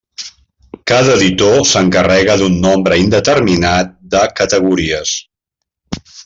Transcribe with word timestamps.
Cada 0.91 1.17
editor 1.17 1.61
s'encarrega 1.71 2.37
d'un 2.43 2.57
nombre 2.63 2.97
indeterminat 3.03 3.93
de 4.15 4.23
categories. 4.41 5.15